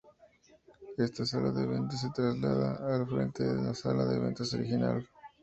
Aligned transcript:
Esta 0.97 1.27
sala 1.27 1.51
de 1.51 1.67
ventas 1.67 2.01
se 2.01 2.09
traslada 2.09 2.79
al 2.95 3.05
frente 3.07 3.43
de 3.43 3.61
la 3.61 3.75
sala 3.75 4.03
de 4.05 4.17
ventas 4.17 4.51
original. 4.55 5.07